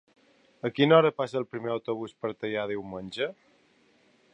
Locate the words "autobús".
1.75-2.17